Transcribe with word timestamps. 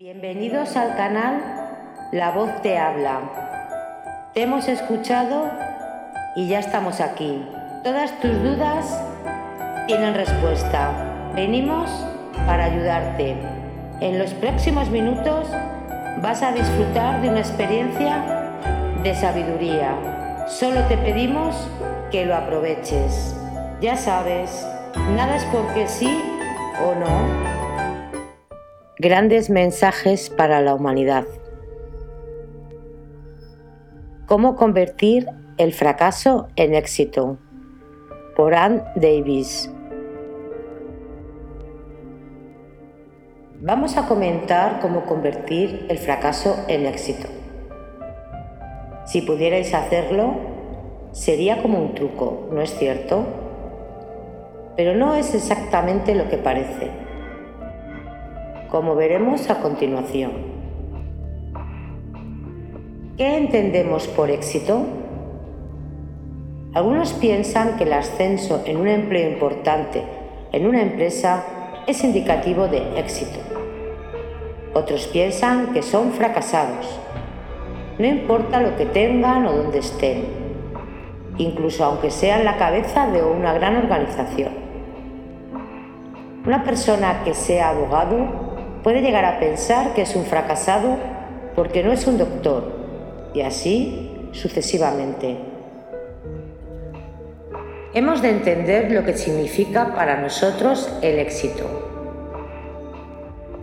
Bienvenidos 0.00 0.76
al 0.76 0.94
canal 0.94 1.42
La 2.12 2.30
Voz 2.30 2.62
Te 2.62 2.78
Habla. 2.78 4.30
Te 4.32 4.42
hemos 4.42 4.68
escuchado 4.68 5.50
y 6.36 6.46
ya 6.46 6.60
estamos 6.60 7.00
aquí. 7.00 7.44
Todas 7.82 8.16
tus 8.20 8.30
dudas 8.40 9.02
tienen 9.88 10.14
respuesta. 10.14 11.32
Venimos 11.34 11.90
para 12.46 12.66
ayudarte. 12.66 13.38
En 14.00 14.20
los 14.20 14.34
próximos 14.34 14.88
minutos 14.88 15.48
vas 16.22 16.44
a 16.44 16.52
disfrutar 16.52 17.20
de 17.20 17.30
una 17.30 17.40
experiencia 17.40 18.52
de 19.02 19.16
sabiduría. 19.16 20.46
Solo 20.46 20.80
te 20.84 20.96
pedimos 20.96 21.56
que 22.12 22.24
lo 22.24 22.36
aproveches. 22.36 23.34
Ya 23.80 23.96
sabes, 23.96 24.64
nada 25.16 25.34
es 25.34 25.44
porque 25.46 25.88
sí 25.88 26.22
o 26.86 26.94
no 26.94 27.57
Grandes 29.00 29.48
mensajes 29.48 30.28
para 30.28 30.60
la 30.60 30.74
humanidad. 30.74 31.24
¿Cómo 34.26 34.56
convertir 34.56 35.28
el 35.56 35.72
fracaso 35.72 36.48
en 36.56 36.74
éxito? 36.74 37.38
Por 38.34 38.56
Ann 38.56 38.82
Davis. 38.96 39.72
Vamos 43.60 43.96
a 43.96 44.08
comentar 44.08 44.80
cómo 44.80 45.06
convertir 45.06 45.86
el 45.88 45.98
fracaso 45.98 46.56
en 46.66 46.84
éxito. 46.84 47.28
Si 49.06 49.22
pudierais 49.22 49.74
hacerlo, 49.74 50.34
sería 51.12 51.62
como 51.62 51.80
un 51.80 51.94
truco, 51.94 52.48
¿no 52.50 52.62
es 52.62 52.76
cierto? 52.76 53.24
Pero 54.76 54.96
no 54.96 55.14
es 55.14 55.36
exactamente 55.36 56.16
lo 56.16 56.28
que 56.28 56.38
parece 56.38 57.07
como 58.70 58.94
veremos 58.94 59.48
a 59.50 59.60
continuación. 59.60 60.32
¿Qué 63.16 63.36
entendemos 63.36 64.06
por 64.06 64.30
éxito? 64.30 64.86
Algunos 66.74 67.14
piensan 67.14 67.76
que 67.76 67.84
el 67.84 67.92
ascenso 67.94 68.62
en 68.66 68.76
un 68.76 68.88
empleo 68.88 69.30
importante 69.30 70.04
en 70.52 70.66
una 70.66 70.82
empresa 70.82 71.44
es 71.86 72.04
indicativo 72.04 72.68
de 72.68 72.98
éxito. 72.98 73.38
Otros 74.74 75.06
piensan 75.08 75.72
que 75.72 75.82
son 75.82 76.12
fracasados. 76.12 77.00
No 77.98 78.06
importa 78.06 78.60
lo 78.60 78.76
que 78.76 78.86
tengan 78.86 79.46
o 79.46 79.52
dónde 79.52 79.78
estén, 79.78 80.26
incluso 81.38 81.84
aunque 81.84 82.10
sean 82.10 82.44
la 82.44 82.56
cabeza 82.56 83.08
de 83.08 83.22
una 83.22 83.52
gran 83.54 83.76
organización. 83.76 84.52
Una 86.46 86.62
persona 86.62 87.24
que 87.24 87.34
sea 87.34 87.70
abogado 87.70 88.47
puede 88.88 89.02
llegar 89.02 89.26
a 89.26 89.38
pensar 89.38 89.92
que 89.92 90.00
es 90.00 90.16
un 90.16 90.24
fracasado 90.24 90.96
porque 91.54 91.82
no 91.82 91.92
es 91.92 92.06
un 92.06 92.16
doctor 92.16 92.72
y 93.34 93.42
así 93.42 94.30
sucesivamente. 94.32 95.36
Hemos 97.92 98.22
de 98.22 98.30
entender 98.30 98.90
lo 98.90 99.04
que 99.04 99.14
significa 99.14 99.94
para 99.94 100.22
nosotros 100.22 100.90
el 101.02 101.18
éxito. 101.18 101.66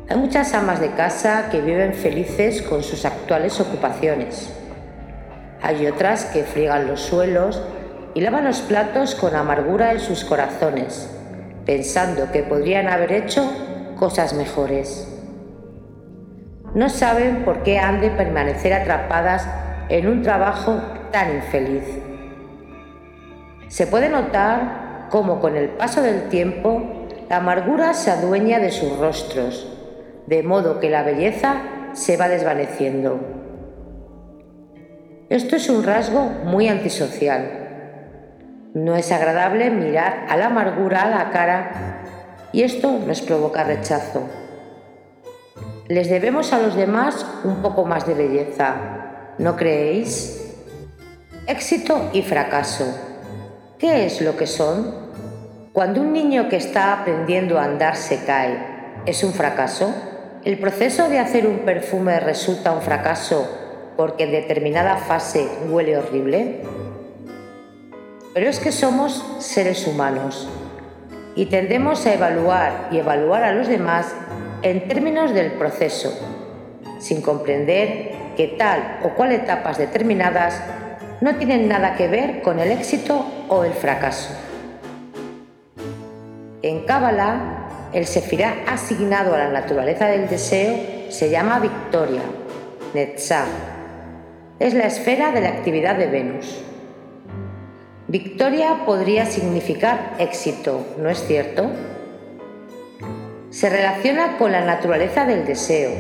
Hay 0.07 0.17
muchas 0.17 0.53
amas 0.53 0.79
de 0.79 0.91
casa 0.91 1.49
que 1.49 1.59
viven 1.59 1.95
felices 1.95 2.61
con 2.61 2.83
sus 2.83 3.03
actuales 3.03 3.59
ocupaciones. 3.59 4.53
Hay 5.63 5.87
otras 5.87 6.25
que 6.25 6.43
friegan 6.43 6.85
los 6.85 7.01
suelos 7.01 7.63
y 8.13 8.21
lavan 8.21 8.43
los 8.43 8.59
platos 8.59 9.15
con 9.15 9.35
amargura 9.35 9.91
en 9.91 10.01
sus 10.01 10.23
corazones, 10.23 11.09
pensando 11.65 12.31
que 12.31 12.43
podrían 12.43 12.87
haber 12.87 13.11
hecho 13.11 13.51
cosas 13.95 14.35
mejores. 14.35 15.13
No 16.75 16.89
saben 16.89 17.45
por 17.45 17.63
qué 17.63 17.79
han 17.79 18.01
de 18.01 18.11
permanecer 18.11 18.73
atrapadas 18.73 19.47
en 19.87 20.07
un 20.09 20.21
trabajo 20.23 20.81
tan 21.09 21.35
infeliz. 21.35 21.85
Se 23.69 23.87
puede 23.87 24.09
notar 24.09 25.07
cómo 25.09 25.39
con 25.39 25.55
el 25.55 25.69
paso 25.69 26.01
del 26.01 26.27
tiempo 26.27 26.83
la 27.29 27.37
amargura 27.37 27.93
se 27.93 28.11
adueña 28.11 28.59
de 28.59 28.71
sus 28.71 28.99
rostros, 28.99 29.71
de 30.27 30.43
modo 30.43 30.81
que 30.81 30.89
la 30.89 31.03
belleza 31.03 31.61
se 31.93 32.17
va 32.17 32.27
desvaneciendo. 32.27 33.21
Esto 35.29 35.55
es 35.55 35.69
un 35.69 35.81
rasgo 35.81 36.29
muy 36.43 36.67
antisocial. 36.67 37.61
No 38.73 38.97
es 38.97 39.13
agradable 39.13 39.69
mirar 39.69 40.25
a 40.27 40.35
la 40.35 40.47
amargura 40.47 41.03
a 41.03 41.09
la 41.09 41.29
cara 41.29 42.01
y 42.51 42.63
esto 42.63 42.99
nos 43.07 43.21
provoca 43.21 43.63
rechazo. 43.63 44.44
Les 45.87 46.09
debemos 46.09 46.51
a 46.51 46.57
los 46.57 46.75
demás 46.75 47.27
un 47.43 47.61
poco 47.61 47.85
más 47.85 48.07
de 48.07 48.15
belleza, 48.15 49.33
¿no 49.37 49.55
creéis? 49.55 50.55
Éxito 51.45 52.09
y 52.11 52.23
fracaso. 52.23 52.85
¿Qué 53.77 54.07
es 54.07 54.19
lo 54.21 54.35
que 54.35 54.47
son? 54.47 54.95
Cuando 55.73 56.01
un 56.01 56.11
niño 56.11 56.49
que 56.49 56.55
está 56.55 56.91
aprendiendo 56.91 57.59
a 57.59 57.65
andar 57.65 57.97
se 57.97 58.25
cae, 58.25 58.57
¿es 59.05 59.23
un 59.23 59.31
fracaso? 59.31 59.93
¿El 60.43 60.57
proceso 60.57 61.07
de 61.07 61.19
hacer 61.19 61.45
un 61.45 61.59
perfume 61.59 62.19
resulta 62.19 62.71
un 62.71 62.81
fracaso 62.81 63.47
porque 63.95 64.23
en 64.23 64.31
determinada 64.31 64.97
fase 64.97 65.47
huele 65.69 65.99
horrible? 65.99 66.63
Pero 68.33 68.49
es 68.49 68.59
que 68.59 68.71
somos 68.71 69.23
seres 69.37 69.85
humanos 69.85 70.49
y 71.35 71.45
tendemos 71.45 72.07
a 72.07 72.13
evaluar 72.15 72.87
y 72.91 72.97
evaluar 72.97 73.43
a 73.43 73.53
los 73.53 73.67
demás 73.67 74.15
en 74.65 74.87
términos 74.87 75.31
del 75.31 75.51
proceso, 75.51 76.11
sin 76.97 77.21
comprender 77.21 78.33
que 78.35 78.47
tal 78.57 78.99
o 79.03 79.09
cual 79.09 79.31
etapas 79.31 79.77
determinadas 79.77 80.59
no 81.21 81.35
tienen 81.35 81.67
nada 81.67 81.95
que 81.95 82.07
ver 82.07 82.41
con 82.41 82.59
el 82.59 82.71
éxito 82.71 83.23
o 83.47 83.63
el 83.63 83.73
fracaso. 83.73 84.33
En 86.63 86.83
Cábala, 86.83 87.91
el 87.93 88.07
sefirá 88.07 88.63
asignado 88.65 89.35
a 89.35 89.37
la 89.37 89.49
naturaleza 89.49 90.07
del 90.07 90.27
deseo 90.27 90.75
se 91.09 91.29
llama 91.29 91.59
Victoria, 91.59 92.23
Netzah. 92.95 93.45
Es 94.57 94.73
la 94.73 94.87
esfera 94.87 95.31
de 95.31 95.41
la 95.41 95.49
actividad 95.49 95.95
de 95.95 96.07
Venus. 96.07 96.63
Victoria 98.07 98.83
podría 98.87 99.27
significar 99.27 100.15
éxito, 100.17 100.87
¿no 100.97 101.07
es 101.07 101.23
cierto? 101.27 101.69
Se 103.55 103.69
relaciona 103.69 104.37
con 104.37 104.51
la 104.51 104.65
naturaleza 104.65 105.23
del 105.23 105.45
deseo, 105.45 105.91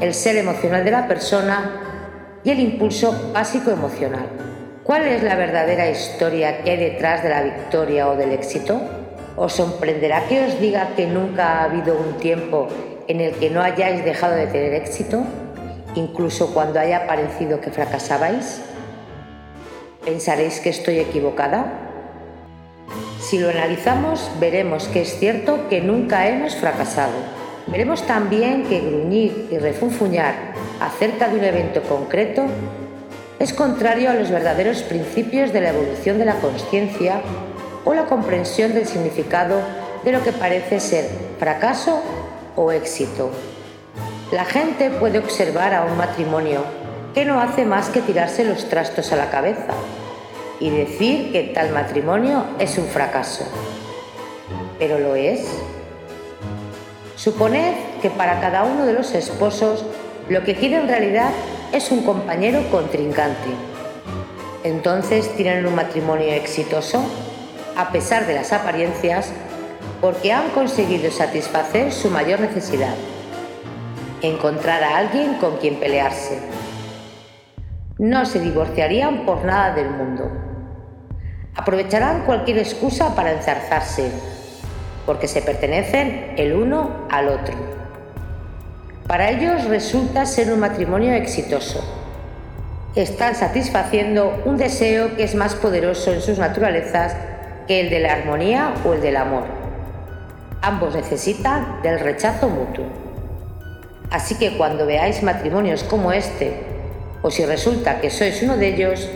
el 0.00 0.14
ser 0.14 0.36
emocional 0.36 0.84
de 0.84 0.92
la 0.92 1.08
persona 1.08 2.38
y 2.44 2.50
el 2.52 2.60
impulso 2.60 3.32
básico 3.34 3.72
emocional. 3.72 4.28
¿Cuál 4.84 5.08
es 5.08 5.24
la 5.24 5.34
verdadera 5.34 5.90
historia 5.90 6.62
que 6.62 6.70
hay 6.70 6.76
detrás 6.76 7.24
de 7.24 7.30
la 7.30 7.42
victoria 7.42 8.08
o 8.08 8.14
del 8.14 8.30
éxito? 8.30 8.80
¿Os 9.34 9.54
sorprenderá 9.54 10.28
que 10.28 10.44
os 10.44 10.60
diga 10.60 10.90
que 10.94 11.08
nunca 11.08 11.48
ha 11.48 11.64
habido 11.64 11.98
un 11.98 12.16
tiempo 12.18 12.68
en 13.08 13.20
el 13.20 13.32
que 13.34 13.50
no 13.50 13.60
hayáis 13.60 14.04
dejado 14.04 14.36
de 14.36 14.46
tener 14.46 14.72
éxito, 14.74 15.24
incluso 15.96 16.54
cuando 16.54 16.78
haya 16.78 17.08
parecido 17.08 17.60
que 17.60 17.72
fracasabais? 17.72 18.62
¿Pensaréis 20.04 20.60
que 20.60 20.68
estoy 20.68 21.00
equivocada? 21.00 21.81
Si 23.22 23.38
lo 23.38 23.50
analizamos, 23.50 24.30
veremos 24.40 24.88
que 24.88 25.02
es 25.02 25.16
cierto 25.16 25.68
que 25.68 25.80
nunca 25.80 26.26
hemos 26.28 26.56
fracasado. 26.56 27.12
Veremos 27.68 28.04
también 28.04 28.64
que 28.64 28.80
gruñir 28.80 29.48
y 29.48 29.58
refunfuñar 29.58 30.34
acerca 30.80 31.28
de 31.28 31.38
un 31.38 31.44
evento 31.44 31.82
concreto 31.82 32.44
es 33.38 33.52
contrario 33.52 34.10
a 34.10 34.14
los 34.14 34.30
verdaderos 34.30 34.82
principios 34.82 35.52
de 35.52 35.60
la 35.60 35.70
evolución 35.70 36.18
de 36.18 36.24
la 36.24 36.40
conciencia 36.40 37.20
o 37.84 37.94
la 37.94 38.06
comprensión 38.06 38.74
del 38.74 38.86
significado 38.86 39.60
de 40.04 40.10
lo 40.10 40.22
que 40.24 40.32
parece 40.32 40.80
ser 40.80 41.08
fracaso 41.38 42.02
o 42.56 42.72
éxito. 42.72 43.30
La 44.32 44.44
gente 44.44 44.90
puede 44.90 45.20
observar 45.20 45.74
a 45.74 45.84
un 45.84 45.96
matrimonio 45.96 46.64
que 47.14 47.24
no 47.24 47.40
hace 47.40 47.64
más 47.64 47.88
que 47.88 48.00
tirarse 48.00 48.44
los 48.44 48.68
trastos 48.68 49.12
a 49.12 49.16
la 49.16 49.30
cabeza 49.30 49.74
y 50.62 50.70
decir 50.70 51.32
que 51.32 51.42
tal 51.42 51.72
matrimonio 51.72 52.44
es 52.60 52.78
un 52.78 52.86
fracaso. 52.86 53.44
¿Pero 54.78 55.00
lo 55.00 55.16
es? 55.16 55.44
Suponed 57.16 57.74
que 58.00 58.10
para 58.10 58.40
cada 58.40 58.62
uno 58.62 58.86
de 58.86 58.92
los 58.92 59.12
esposos 59.12 59.84
lo 60.28 60.44
que 60.44 60.54
quiere 60.54 60.76
en 60.76 60.86
realidad 60.86 61.30
es 61.72 61.90
un 61.90 62.04
compañero 62.04 62.62
contrincante. 62.70 63.50
Entonces 64.62 65.34
tienen 65.34 65.66
un 65.66 65.74
matrimonio 65.74 66.28
exitoso, 66.28 67.02
a 67.76 67.90
pesar 67.90 68.28
de 68.28 68.34
las 68.34 68.52
apariencias, 68.52 69.32
porque 70.00 70.32
han 70.32 70.48
conseguido 70.50 71.10
satisfacer 71.10 71.92
su 71.92 72.08
mayor 72.08 72.38
necesidad, 72.38 72.94
encontrar 74.20 74.84
a 74.84 74.98
alguien 74.98 75.34
con 75.34 75.56
quien 75.56 75.80
pelearse 75.80 76.38
no 78.02 78.24
se 78.26 78.40
divorciarían 78.40 79.24
por 79.24 79.44
nada 79.44 79.74
del 79.76 79.90
mundo. 79.90 80.51
Aprovecharán 81.54 82.24
cualquier 82.24 82.58
excusa 82.58 83.14
para 83.14 83.32
enzarzarse, 83.32 84.10
porque 85.04 85.28
se 85.28 85.42
pertenecen 85.42 86.34
el 86.38 86.54
uno 86.54 87.06
al 87.10 87.28
otro. 87.28 87.54
Para 89.06 89.30
ellos 89.30 89.64
resulta 89.64 90.24
ser 90.24 90.50
un 90.50 90.60
matrimonio 90.60 91.12
exitoso. 91.12 91.84
Están 92.94 93.34
satisfaciendo 93.34 94.42
un 94.46 94.56
deseo 94.56 95.14
que 95.16 95.24
es 95.24 95.34
más 95.34 95.54
poderoso 95.54 96.12
en 96.12 96.22
sus 96.22 96.38
naturalezas 96.38 97.14
que 97.66 97.80
el 97.80 97.90
de 97.90 98.00
la 98.00 98.12
armonía 98.12 98.72
o 98.86 98.94
el 98.94 99.02
del 99.02 99.16
amor. 99.16 99.44
Ambos 100.62 100.94
necesitan 100.94 101.82
del 101.82 102.00
rechazo 102.00 102.48
mutuo. 102.48 102.86
Así 104.10 104.36
que 104.36 104.56
cuando 104.56 104.86
veáis 104.86 105.22
matrimonios 105.22 105.84
como 105.84 106.12
este, 106.12 106.54
o 107.22 107.30
si 107.30 107.44
resulta 107.44 108.00
que 108.00 108.10
sois 108.10 108.42
uno 108.42 108.56
de 108.56 108.68
ellos, 108.68 109.08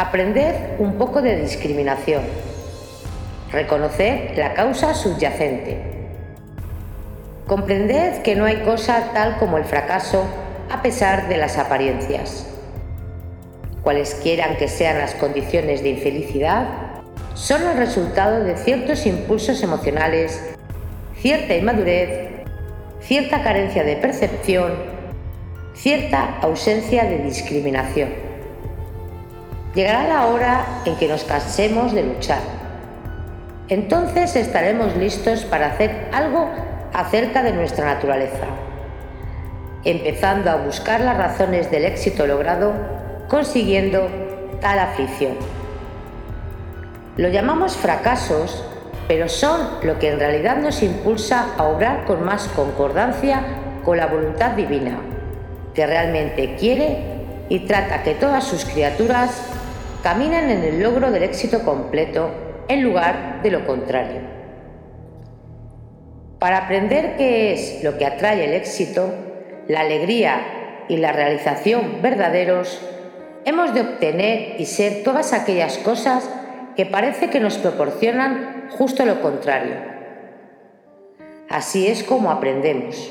aprended 0.00 0.54
un 0.78 0.94
poco 0.96 1.20
de 1.20 1.36
discriminación. 1.36 2.22
Reconoced 3.52 4.34
la 4.38 4.54
causa 4.54 4.94
subyacente. 4.94 5.76
Comprended 7.46 8.22
que 8.22 8.34
no 8.34 8.46
hay 8.46 8.62
cosa 8.62 9.10
tal 9.12 9.36
como 9.36 9.58
el 9.58 9.64
fracaso 9.64 10.24
a 10.70 10.80
pesar 10.80 11.28
de 11.28 11.36
las 11.36 11.58
apariencias. 11.58 12.46
Cualesquiera 13.82 14.56
que 14.56 14.68
sean 14.68 14.96
las 14.96 15.14
condiciones 15.14 15.82
de 15.82 15.90
infelicidad, 15.90 16.64
son 17.34 17.62
el 17.62 17.76
resultado 17.76 18.42
de 18.42 18.56
ciertos 18.56 19.04
impulsos 19.04 19.62
emocionales, 19.62 20.42
cierta 21.20 21.54
inmadurez, 21.54 22.30
cierta 23.02 23.42
carencia 23.42 23.84
de 23.84 23.96
percepción, 23.96 24.72
cierta 25.74 26.38
ausencia 26.40 27.04
de 27.04 27.18
discriminación. 27.18 28.29
Llegará 29.74 30.08
la 30.08 30.26
hora 30.26 30.66
en 30.84 30.96
que 30.96 31.06
nos 31.06 31.22
cansemos 31.22 31.92
de 31.92 32.02
luchar. 32.02 32.40
Entonces 33.68 34.34
estaremos 34.34 34.96
listos 34.96 35.44
para 35.44 35.68
hacer 35.68 36.08
algo 36.12 36.50
acerca 36.92 37.44
de 37.44 37.52
nuestra 37.52 37.84
naturaleza, 37.84 38.46
empezando 39.84 40.50
a 40.50 40.56
buscar 40.56 41.00
las 41.00 41.16
razones 41.16 41.70
del 41.70 41.84
éxito 41.84 42.26
logrado 42.26 42.72
consiguiendo 43.28 44.08
tal 44.60 44.80
aflicción. 44.80 45.34
Lo 47.16 47.28
llamamos 47.28 47.76
fracasos, 47.76 48.64
pero 49.06 49.28
son 49.28 49.60
lo 49.84 50.00
que 50.00 50.08
en 50.08 50.18
realidad 50.18 50.56
nos 50.56 50.82
impulsa 50.82 51.46
a 51.56 51.62
obrar 51.64 52.06
con 52.06 52.24
más 52.24 52.48
concordancia 52.56 53.42
con 53.84 53.98
la 53.98 54.08
voluntad 54.08 54.50
divina, 54.52 54.98
que 55.74 55.86
realmente 55.86 56.56
quiere 56.56 57.20
y 57.48 57.60
trata 57.60 58.02
que 58.02 58.14
todas 58.14 58.42
sus 58.42 58.64
criaturas 58.64 59.59
caminen 60.02 60.50
en 60.50 60.64
el 60.64 60.82
logro 60.82 61.10
del 61.10 61.22
éxito 61.22 61.64
completo 61.64 62.30
en 62.68 62.82
lugar 62.82 63.42
de 63.42 63.50
lo 63.50 63.66
contrario. 63.66 64.20
Para 66.38 66.58
aprender 66.58 67.16
qué 67.16 67.52
es 67.52 67.84
lo 67.84 67.98
que 67.98 68.06
atrae 68.06 68.44
el 68.44 68.54
éxito, 68.54 69.12
la 69.68 69.80
alegría 69.80 70.84
y 70.88 70.96
la 70.96 71.12
realización 71.12 72.00
verdaderos, 72.00 72.80
hemos 73.44 73.74
de 73.74 73.82
obtener 73.82 74.60
y 74.60 74.66
ser 74.66 75.02
todas 75.04 75.32
aquellas 75.32 75.78
cosas 75.78 76.28
que 76.76 76.86
parece 76.86 77.28
que 77.28 77.40
nos 77.40 77.58
proporcionan 77.58 78.68
justo 78.70 79.04
lo 79.04 79.20
contrario. 79.20 79.74
Así 81.48 81.88
es 81.88 82.04
como 82.04 82.30
aprendemos. 82.30 83.10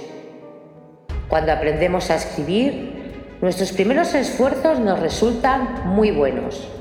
Cuando 1.27 1.51
aprendemos 1.51 2.09
a 2.09 2.15
escribir, 2.15 3.37
nuestros 3.41 3.73
primeros 3.73 4.15
esfuerzos 4.15 4.79
nos 4.79 4.99
resultan 4.99 5.83
muy 5.85 6.11
buenos. 6.11 6.78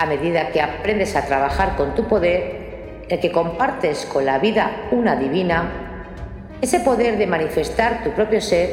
A 0.00 0.06
medida 0.06 0.48
que 0.48 0.62
aprendes 0.62 1.14
a 1.14 1.26
trabajar 1.26 1.76
con 1.76 1.94
tu 1.94 2.08
poder, 2.08 3.04
el 3.10 3.20
que 3.20 3.30
compartes 3.30 4.06
con 4.06 4.24
la 4.24 4.38
vida 4.38 4.88
una 4.92 5.14
divina, 5.14 6.06
ese 6.62 6.80
poder 6.80 7.18
de 7.18 7.26
manifestar 7.26 8.02
tu 8.02 8.12
propio 8.12 8.40
ser, 8.40 8.70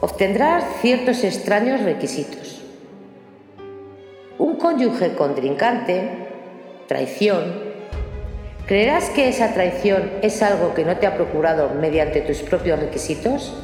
obtendrás 0.00 0.64
ciertos 0.80 1.22
extraños 1.22 1.82
requisitos. 1.82 2.60
Un 4.36 4.56
cónyuge 4.56 5.14
contrincante 5.14 6.10
traición, 6.88 7.44
¿creerás 8.66 9.10
que 9.10 9.28
esa 9.28 9.54
traición 9.54 10.10
es 10.22 10.42
algo 10.42 10.74
que 10.74 10.84
no 10.84 10.96
te 10.96 11.06
ha 11.06 11.14
procurado 11.14 11.70
mediante 11.80 12.20
tus 12.20 12.38
propios 12.38 12.80
requisitos? 12.80 13.54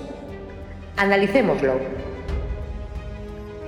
Analicémoslo. 0.97 1.75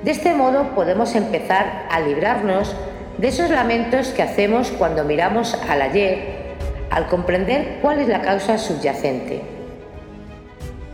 De 0.05 0.13
este 0.13 0.33
modo 0.33 0.77
podemos 0.77 1.17
empezar 1.17 1.89
a 1.91 1.99
librarnos 1.99 2.73
de 3.19 3.29
esos 3.29 3.51
lamentos 3.51 4.09
que 4.09 4.23
hacemos 4.23 4.71
cuando 4.71 5.05
miramos 5.05 5.55
al 5.69 5.83
ayer 5.83 6.41
al 6.91 7.07
comprender 7.07 7.79
cuál 7.81 8.01
es 8.01 8.09
la 8.09 8.21
causa 8.21 8.59
subyacente. 8.59 9.43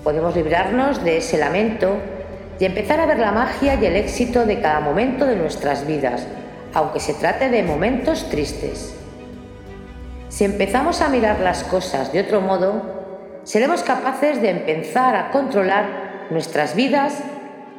Podemos 0.04 0.36
librarnos 0.36 1.02
de 1.02 1.16
ese 1.16 1.38
lamento 1.38 1.96
y 2.60 2.64
empezar 2.64 3.00
a 3.00 3.06
ver 3.06 3.18
la 3.18 3.32
magia 3.32 3.74
y 3.74 3.84
el 3.84 3.96
éxito 3.96 4.46
de 4.46 4.60
cada 4.60 4.80
momento 4.80 5.26
de 5.26 5.36
nuestras 5.36 5.86
vidas, 5.86 6.26
aunque 6.74 7.00
se 7.00 7.14
trate 7.14 7.48
de 7.48 7.62
momentos 7.62 8.28
tristes. 8.28 8.94
Si 10.28 10.44
empezamos 10.44 11.00
a 11.00 11.08
mirar 11.08 11.40
las 11.40 11.64
cosas 11.64 12.12
de 12.12 12.20
otro 12.20 12.40
modo, 12.40 13.40
seremos 13.44 13.82
capaces 13.82 14.40
de 14.42 14.50
empezar 14.50 15.16
a 15.16 15.30
controlar 15.30 16.26
nuestras 16.30 16.74
vidas 16.74 17.22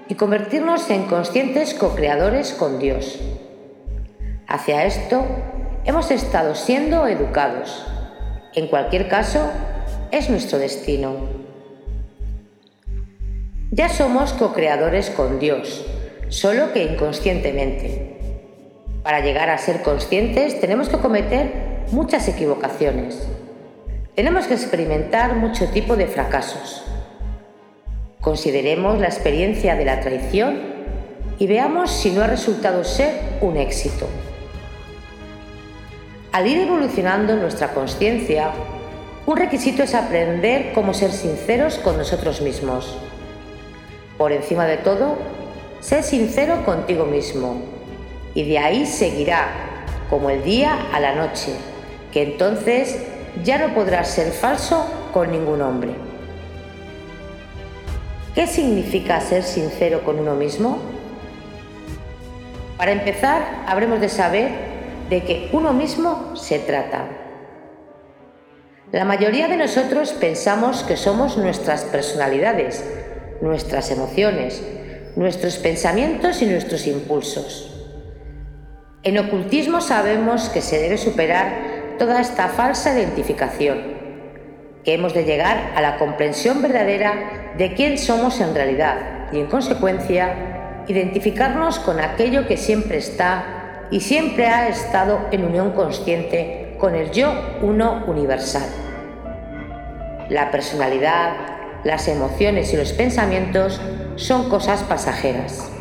y 0.08 0.16
convertirnos 0.16 0.90
en 0.90 1.06
conscientes 1.06 1.74
co-creadores 1.74 2.54
con 2.54 2.80
Dios. 2.80 3.20
Hacia 4.48 4.86
esto 4.86 5.26
hemos 5.84 6.10
estado 6.10 6.56
siendo 6.56 7.06
educados. 7.06 7.86
En 8.56 8.68
cualquier 8.68 9.10
caso, 9.10 9.52
es 10.10 10.30
nuestro 10.30 10.58
destino. 10.58 11.16
Ya 13.72 13.90
somos 13.90 14.32
co-creadores 14.32 15.10
con 15.10 15.40
Dios, 15.40 15.86
solo 16.30 16.72
que 16.72 16.82
inconscientemente. 16.84 18.20
Para 19.04 19.20
llegar 19.20 19.50
a 19.50 19.58
ser 19.58 19.82
conscientes 19.82 20.62
tenemos 20.62 20.88
que 20.88 20.98
cometer 20.98 21.84
muchas 21.92 22.30
equivocaciones. 22.30 23.28
Tenemos 24.16 24.48
que 24.48 24.54
experimentar 24.54 25.36
mucho 25.36 25.66
tipo 25.72 25.98
de 25.98 26.08
fracasos. 26.08 26.84
Consideremos 28.22 28.98
la 28.98 29.08
experiencia 29.08 29.76
de 29.76 29.84
la 29.84 30.00
traición 30.00 30.62
y 31.38 31.48
veamos 31.48 31.92
si 31.92 32.12
no 32.12 32.24
ha 32.24 32.28
resultado 32.28 32.86
ser 32.86 33.14
un 33.42 33.58
éxito. 33.58 34.08
Al 36.38 36.46
ir 36.46 36.60
evolucionando 36.60 37.36
nuestra 37.36 37.74
conciencia, 37.74 38.52
un 39.26 39.38
requisito 39.38 39.82
es 39.82 39.96
aprender 39.96 40.72
cómo 40.72 40.94
ser 40.94 41.12
sinceros 41.12 41.80
con 41.80 41.98
nosotros 41.98 42.42
mismos. 42.42 42.96
Por 44.20 44.32
encima 44.32 44.68
de 44.68 44.78
todo, 44.78 45.18
ser 45.80 46.04
sincero 46.04 46.64
contigo 46.64 47.06
mismo 47.06 47.64
y 48.36 48.48
de 48.48 48.60
ahí 48.60 48.86
seguirá, 48.86 49.48
como 50.12 50.30
el 50.30 50.44
día 50.44 50.78
a 50.94 51.00
la 51.00 51.16
noche, 51.16 51.54
que 52.12 52.22
entonces 52.22 53.00
ya 53.44 53.58
no 53.58 53.74
podrás 53.74 54.08
ser 54.08 54.32
falso 54.32 54.86
con 55.12 55.32
ningún 55.32 55.64
hombre. 55.64 55.96
¿Qué 58.36 58.46
significa 58.46 59.22
ser 59.22 59.42
sincero 59.42 60.04
con 60.04 60.20
uno 60.20 60.36
mismo? 60.36 60.78
Para 62.78 62.92
empezar, 62.92 63.64
habremos 63.66 64.00
de 64.00 64.10
saber 64.10 64.67
de 65.10 65.24
que 65.24 65.50
uno 65.54 65.74
mismo 65.74 66.36
se 66.36 66.60
trata. 66.60 67.08
La 68.92 69.06
mayoría 69.06 69.48
de 69.48 69.58
nosotros 69.58 70.14
pensamos 70.14 70.84
que 70.84 70.96
somos 70.96 71.38
nuestras 71.38 71.84
personalidades, 71.84 72.86
nuestras 73.42 73.92
emociones, 73.92 74.64
nuestros 75.16 75.58
pensamientos 75.58 76.42
y 76.42 76.46
nuestros 76.46 76.88
impulsos. 76.88 77.74
En 79.04 79.18
ocultismo 79.18 79.82
sabemos 79.82 80.50
que 80.50 80.62
se 80.62 80.80
debe 80.80 80.98
superar 80.98 81.96
toda 81.98 82.22
esta 82.22 82.48
falsa 82.50 82.94
identificación, 82.94 83.98
que 84.84 84.94
hemos 84.94 85.14
de 85.14 85.26
llegar 85.26 85.74
a 85.76 85.82
la 85.82 85.98
comprensión 85.98 86.62
verdadera 86.62 87.54
de 87.58 87.74
quién 87.74 87.98
somos 87.98 88.40
en 88.40 88.56
realidad 88.56 89.28
y 89.32 89.40
en 89.40 89.48
consecuencia 89.48 90.84
identificarnos 90.88 91.80
con 91.80 92.00
aquello 92.00 92.48
que 92.48 92.56
siempre 92.56 92.98
está 92.98 93.57
y 93.92 94.02
siempre 94.02 94.48
ha 94.48 94.68
estado 94.68 95.20
en 95.32 95.46
unión 95.46 95.72
consciente 95.72 96.76
con 96.80 96.96
el 96.96 97.12
yo 97.12 97.34
uno 97.62 98.04
universal. 98.08 98.68
La 100.30 100.52
personalidad, 100.52 101.34
las 101.84 102.08
emociones 102.08 102.74
y 102.74 102.78
los 102.78 102.92
pensamientos 102.92 103.80
son 104.16 104.50
cosas 104.50 104.84
pasajeras. 104.84 105.72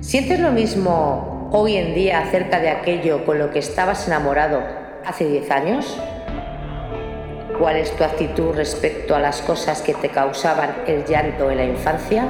¿Sientes 0.00 0.38
lo 0.38 0.52
mismo 0.52 1.48
hoy 1.52 1.76
en 1.76 1.94
día 1.94 2.20
acerca 2.20 2.60
de 2.60 2.70
aquello 2.70 3.24
con 3.24 3.38
lo 3.38 3.50
que 3.50 3.58
estabas 3.58 4.06
enamorado 4.06 4.62
hace 5.04 5.26
10 5.26 5.50
años? 5.50 5.98
¿Cuál 7.58 7.76
es 7.76 7.90
tu 7.96 8.04
actitud 8.04 8.54
respecto 8.54 9.14
a 9.14 9.20
las 9.20 9.42
cosas 9.42 9.82
que 9.82 9.94
te 9.94 10.08
causaban 10.08 10.82
el 10.86 11.04
llanto 11.04 11.50
en 11.50 11.56
la 11.58 11.64
infancia? 11.64 12.26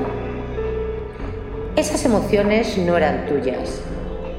Esas 1.75 2.05
emociones 2.05 2.77
no 2.77 2.99
eran 2.99 3.25
tuyas, 3.25 3.81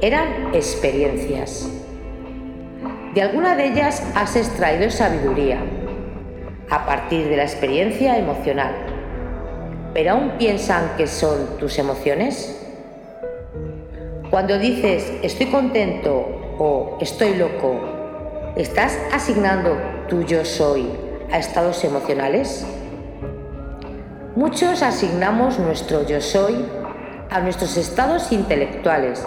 eran 0.01 0.53
experiencias. 0.53 1.67
De 3.15 3.23
alguna 3.23 3.55
de 3.55 3.69
ellas 3.69 4.03
has 4.13 4.35
extraído 4.35 4.91
sabiduría. 4.91 5.57
a 6.69 6.85
partir 6.85 7.27
de 7.29 7.37
la 7.37 7.43
experiencia 7.43 8.17
emocional. 8.17 8.73
¿Pero 9.93 10.11
aún 10.11 10.31
piensan 10.39 10.95
que 10.97 11.05
son 11.07 11.57
tus 11.59 11.77
emociones? 11.77 12.65
Cuando 14.31 14.57
dices 14.57 15.11
estoy 15.21 15.47
contento 15.47 16.55
o 16.57 16.97
estoy 16.99 17.35
loco, 17.35 17.79
¿estás 18.55 18.97
asignando 19.11 19.77
tu 20.07 20.23
yo 20.23 20.43
soy 20.45 20.87
a 21.31 21.37
estados 21.37 21.83
emocionales? 21.83 22.65
Muchos 24.35 24.81
asignamos 24.81 25.59
nuestro 25.59 26.07
yo 26.07 26.21
soy 26.21 26.55
a 27.33 27.39
nuestros 27.39 27.77
estados 27.77 28.31
intelectuales 28.31 29.25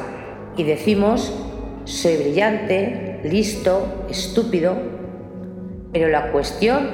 y 0.56 0.62
decimos 0.62 1.32
soy 1.84 2.16
brillante, 2.16 3.20
listo, 3.24 4.06
estúpido, 4.10 4.76
pero 5.92 6.08
la 6.08 6.32
cuestión 6.32 6.90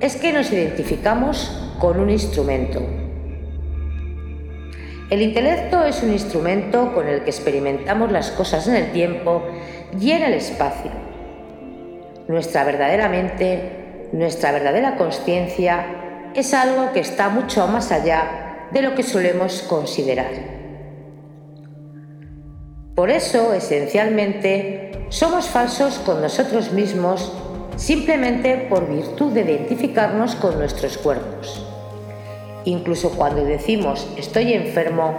es 0.00 0.16
que 0.16 0.32
nos 0.32 0.52
identificamos 0.52 1.50
con 1.80 1.98
un 1.98 2.10
instrumento. 2.10 2.80
El 5.10 5.22
intelecto 5.22 5.84
es 5.84 6.02
un 6.02 6.12
instrumento 6.12 6.92
con 6.92 7.08
el 7.08 7.22
que 7.22 7.30
experimentamos 7.30 8.12
las 8.12 8.30
cosas 8.30 8.68
en 8.68 8.76
el 8.76 8.92
tiempo 8.92 9.42
y 9.98 10.10
en 10.10 10.22
el 10.22 10.34
espacio. 10.34 10.90
Nuestra 12.28 12.62
verdadera 12.64 13.08
mente, 13.08 14.08
nuestra 14.12 14.52
verdadera 14.52 14.96
conciencia 14.96 16.30
es 16.34 16.52
algo 16.52 16.92
que 16.92 17.00
está 17.00 17.28
mucho 17.28 17.66
más 17.66 17.90
allá 17.90 18.47
de 18.70 18.82
lo 18.82 18.94
que 18.94 19.02
solemos 19.02 19.62
considerar. 19.62 20.58
Por 22.94 23.10
eso, 23.10 23.54
esencialmente, 23.54 25.06
somos 25.08 25.48
falsos 25.48 25.98
con 25.98 26.20
nosotros 26.20 26.72
mismos 26.72 27.32
simplemente 27.76 28.66
por 28.68 28.88
virtud 28.88 29.32
de 29.32 29.42
identificarnos 29.42 30.34
con 30.34 30.58
nuestros 30.58 30.98
cuerpos. 30.98 31.64
Incluso 32.64 33.10
cuando 33.12 33.44
decimos 33.44 34.06
estoy 34.16 34.52
enfermo, 34.52 35.14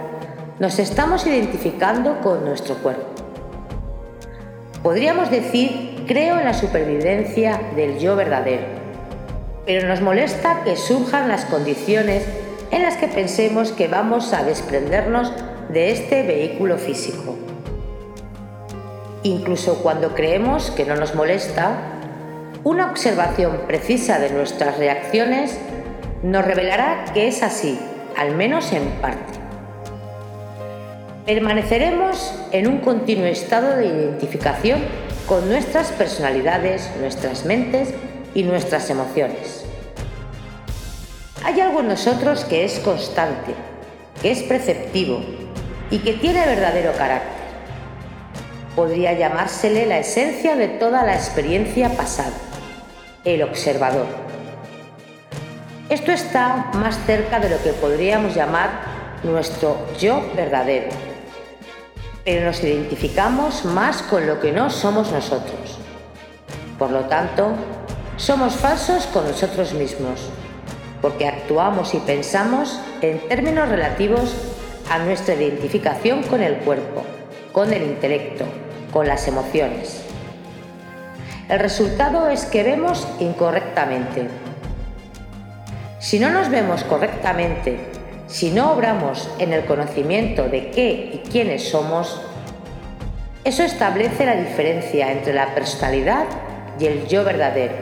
nos 0.58 0.78
estamos 0.78 1.26
identificando 1.26 2.20
con 2.20 2.44
nuestro 2.44 2.74
cuerpo. 2.76 3.06
Podríamos 4.82 5.30
decir 5.30 6.04
creo 6.06 6.38
en 6.38 6.44
la 6.44 6.54
supervivencia 6.54 7.60
del 7.74 7.98
yo 7.98 8.14
verdadero, 8.14 8.66
pero 9.64 9.88
nos 9.88 10.02
molesta 10.02 10.62
que 10.64 10.76
surjan 10.76 11.28
las 11.28 11.46
condiciones 11.46 12.24
en 12.70 12.82
las 12.82 12.96
que 12.96 13.08
pensemos 13.08 13.72
que 13.72 13.88
vamos 13.88 14.32
a 14.32 14.44
desprendernos 14.44 15.32
de 15.68 15.92
este 15.92 16.22
vehículo 16.22 16.78
físico. 16.78 17.36
Incluso 19.22 19.82
cuando 19.82 20.14
creemos 20.14 20.70
que 20.70 20.84
no 20.84 20.96
nos 20.96 21.14
molesta, 21.14 21.76
una 22.64 22.90
observación 22.90 23.62
precisa 23.66 24.18
de 24.18 24.30
nuestras 24.30 24.78
reacciones 24.78 25.58
nos 26.22 26.44
revelará 26.44 27.06
que 27.14 27.28
es 27.28 27.42
así, 27.42 27.78
al 28.16 28.36
menos 28.36 28.72
en 28.72 28.84
parte. 29.00 29.40
Permaneceremos 31.26 32.34
en 32.52 32.66
un 32.66 32.78
continuo 32.78 33.26
estado 33.26 33.76
de 33.76 33.86
identificación 33.86 34.80
con 35.26 35.48
nuestras 35.48 35.92
personalidades, 35.92 36.90
nuestras 37.00 37.44
mentes 37.44 37.94
y 38.34 38.42
nuestras 38.42 38.90
emociones. 38.90 39.59
Hay 41.42 41.58
algo 41.60 41.80
en 41.80 41.88
nosotros 41.88 42.44
que 42.44 42.64
es 42.64 42.80
constante, 42.80 43.54
que 44.20 44.30
es 44.30 44.42
preceptivo 44.42 45.22
y 45.90 45.98
que 45.98 46.12
tiene 46.14 46.44
verdadero 46.44 46.92
carácter. 46.92 47.40
Podría 48.76 49.14
llamársele 49.14 49.86
la 49.86 49.98
esencia 49.98 50.54
de 50.54 50.68
toda 50.68 51.02
la 51.02 51.14
experiencia 51.14 51.96
pasada, 51.96 52.32
el 53.24 53.42
observador. 53.42 54.06
Esto 55.88 56.12
está 56.12 56.70
más 56.74 56.98
cerca 57.06 57.40
de 57.40 57.48
lo 57.48 57.62
que 57.62 57.72
podríamos 57.72 58.34
llamar 58.34 58.70
nuestro 59.22 59.76
yo 59.98 60.22
verdadero, 60.36 60.90
pero 62.24 62.46
nos 62.46 62.62
identificamos 62.62 63.64
más 63.64 64.02
con 64.02 64.26
lo 64.26 64.40
que 64.40 64.52
no 64.52 64.70
somos 64.70 65.10
nosotros. 65.10 65.78
Por 66.78 66.90
lo 66.90 67.00
tanto, 67.06 67.54
somos 68.18 68.54
falsos 68.54 69.06
con 69.06 69.26
nosotros 69.26 69.72
mismos, 69.72 70.20
porque 71.00 71.26
actuamos 71.26 71.94
y 71.94 71.98
pensamos 71.98 72.80
en 73.00 73.20
términos 73.28 73.68
relativos 73.68 74.34
a 74.90 74.98
nuestra 74.98 75.34
identificación 75.34 76.22
con 76.24 76.42
el 76.42 76.56
cuerpo, 76.58 77.02
con 77.52 77.72
el 77.72 77.82
intelecto, 77.82 78.44
con 78.92 79.06
las 79.06 79.26
emociones. 79.28 80.02
El 81.48 81.58
resultado 81.58 82.28
es 82.28 82.44
que 82.44 82.62
vemos 82.62 83.08
incorrectamente 83.18 84.28
si 86.00 86.18
no 86.18 86.30
nos 86.30 86.48
vemos 86.48 86.82
correctamente, 86.84 87.78
si 88.26 88.50
no 88.50 88.72
obramos 88.72 89.28
en 89.38 89.52
el 89.52 89.66
conocimiento 89.66 90.48
de 90.48 90.70
qué 90.70 91.10
y 91.12 91.28
quiénes 91.30 91.68
somos, 91.68 92.22
eso 93.44 93.62
establece 93.62 94.24
la 94.24 94.34
diferencia 94.34 95.12
entre 95.12 95.34
la 95.34 95.54
personalidad 95.54 96.24
y 96.78 96.86
el 96.86 97.06
yo 97.06 97.22
verdadero. 97.22 97.74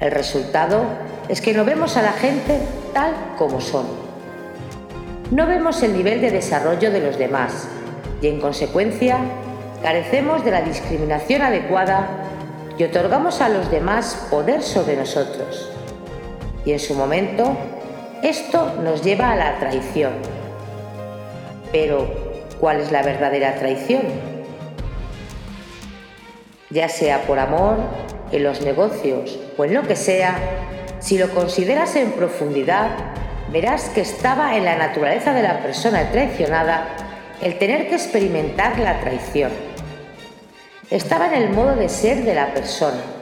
El 0.00 0.10
resultado 0.10 0.82
es 1.28 1.40
que 1.40 1.52
no 1.52 1.64
vemos 1.64 1.96
a 1.96 2.02
la 2.02 2.12
gente 2.12 2.60
tal 2.92 3.14
como 3.36 3.60
son. 3.60 3.86
No 5.30 5.46
vemos 5.46 5.82
el 5.82 5.92
nivel 5.92 6.20
de 6.20 6.30
desarrollo 6.30 6.90
de 6.90 7.00
los 7.00 7.18
demás 7.18 7.68
y 8.22 8.28
en 8.28 8.40
consecuencia 8.40 9.18
carecemos 9.82 10.44
de 10.44 10.50
la 10.50 10.62
discriminación 10.62 11.42
adecuada 11.42 12.08
y 12.78 12.84
otorgamos 12.84 13.40
a 13.40 13.48
los 13.48 13.70
demás 13.70 14.26
poder 14.30 14.62
sobre 14.62 14.96
nosotros 14.96 15.70
y 16.64 16.72
en 16.72 16.78
su 16.78 16.94
momento 16.94 17.56
esto 18.22 18.74
nos 18.82 19.02
lleva 19.02 19.32
a 19.32 19.36
la 19.36 19.58
traición. 19.58 20.12
Pero, 21.72 22.08
¿cuál 22.60 22.80
es 22.80 22.90
la 22.90 23.02
verdadera 23.02 23.54
traición? 23.54 24.02
Ya 26.70 26.88
sea 26.88 27.22
por 27.22 27.38
amor, 27.38 27.78
en 28.32 28.42
los 28.42 28.60
negocios 28.60 29.38
o 29.56 29.64
en 29.64 29.74
lo 29.74 29.82
que 29.82 29.96
sea, 29.96 30.36
si 31.00 31.18
lo 31.18 31.30
consideras 31.30 31.96
en 31.96 32.12
profundidad, 32.12 32.90
verás 33.52 33.88
que 33.90 34.00
estaba 34.00 34.56
en 34.56 34.64
la 34.64 34.76
naturaleza 34.76 35.32
de 35.32 35.42
la 35.42 35.60
persona 35.60 36.10
traicionada 36.10 36.88
el 37.40 37.58
tener 37.58 37.88
que 37.88 37.94
experimentar 37.94 38.78
la 38.78 39.00
traición. 39.00 39.52
Estaba 40.90 41.28
en 41.28 41.42
el 41.42 41.50
modo 41.50 41.76
de 41.76 41.88
ser 41.88 42.24
de 42.24 42.34
la 42.34 42.52
persona 42.52 43.18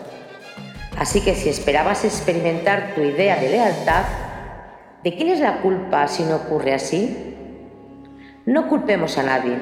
Así 0.97 1.21
que 1.21 1.35
si 1.35 1.50
esperabas 1.50 2.04
experimentar 2.04 2.95
tu 2.95 3.02
idea 3.02 3.37
de 3.37 3.50
lealtad, 3.50 4.04
¿de 5.04 5.14
quién 5.14 5.28
es 5.28 5.40
la 5.40 5.61
culpa 5.61 6.09
si 6.09 6.23
no 6.23 6.37
ocurre 6.37 6.73
así? 6.73 7.35
No 8.47 8.68
culpemos 8.68 9.18
a 9.18 9.23
nadie. 9.23 9.59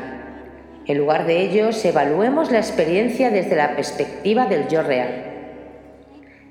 En 0.87 0.99
lugar 0.99 1.27
de 1.27 1.41
ello, 1.41 1.71
evaluemos 1.83 2.53
la 2.53 2.59
experiencia 2.59 3.31
desde 3.31 3.57
la 3.57 3.75
perspectiva 3.75 4.47
del 4.47 4.69
yo 4.69 4.83
real. 4.83 5.34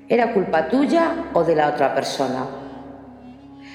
¿Era 0.08 0.32
culpa 0.32 0.68
tuya 0.68 1.30
o 1.32 1.44
de 1.44 1.56
la 1.56 1.68
otra 1.68 1.94
persona? 1.94 2.46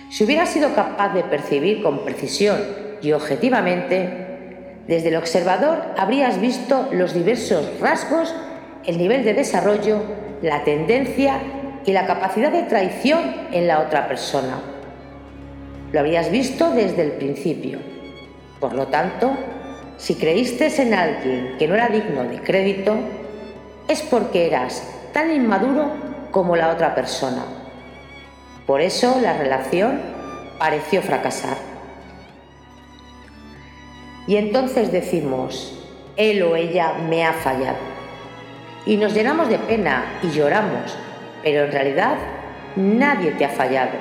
Si 0.10 0.24
hubieras 0.24 0.50
sido 0.50 0.74
capaz 0.76 1.14
de 1.14 1.24
percibir 1.24 1.82
con 1.82 2.06
precisión 2.06 2.60
y 3.02 3.12
objetivamente, 3.12 4.84
desde 4.88 5.10
el 5.10 5.16
observador 5.16 5.84
habrías 5.98 6.40
visto 6.40 6.90
los 6.92 7.14
diversos 7.14 7.80
rasgos, 7.80 8.34
el 8.86 8.98
nivel 8.98 9.24
de 9.24 9.34
desarrollo 9.34 10.02
la 10.42 10.64
tendencia 10.64 11.42
y 11.86 11.92
la 11.92 12.06
capacidad 12.06 12.52
de 12.52 12.64
traición 12.64 13.20
en 13.52 13.68
la 13.68 13.80
otra 13.80 14.08
persona. 14.08 14.62
Lo 15.92 16.00
habías 16.00 16.32
visto 16.32 16.72
desde 16.72 17.02
el 17.04 17.12
principio. 17.14 17.80
Por 18.60 18.74
lo 18.74 18.88
tanto, 18.88 19.32
si 19.98 20.16
creíste 20.16 20.68
en 20.82 20.94
alguien 20.94 21.56
que 21.58 21.68
no 21.68 21.76
era 21.76 21.88
digno 21.88 22.24
de 22.24 22.40
crédito, 22.42 22.96
es 23.88 24.02
porque 24.04 24.48
eras 24.48 24.84
tan 25.14 25.32
inmaduro 25.32 26.09
como 26.32 26.56
la 26.56 26.70
otra 26.70 26.96
persona. 26.96 27.44
Por 28.66 28.82
eso 28.82 29.20
la 29.22 29.34
relación 29.34 30.02
pareció 30.58 31.02
fracasar. 31.02 31.58
Y 34.28 34.38
entonces 34.38 34.92
decimos, 34.92 35.80
él 36.16 36.44
o 36.44 36.56
ella 36.56 36.94
me 37.10 37.26
ha 37.26 37.34
fallado 37.34 37.78
y 38.86 38.98
nos 38.98 39.14
llenamos 39.14 39.50
de 39.50 39.60
pena 39.60 40.20
y 40.22 40.30
lloramos, 40.30 40.98
pero 41.44 41.66
en 41.66 41.72
realidad 41.72 42.18
nadie 42.76 43.32
te 43.32 43.46
ha 43.46 43.50
fallado. 43.50 43.92